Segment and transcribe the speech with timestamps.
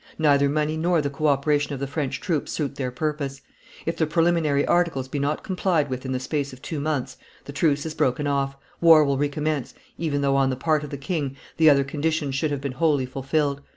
[0.17, 3.41] Neither money nor the co operation of the French troops suit their purpose;
[3.85, 7.53] if the preliminary articles be not complied with in the space of two months, the
[7.53, 11.37] truce is broken off, war will recommence, even though on the part of the king
[11.57, 13.61] the other conditions should have been wholly fulfilled.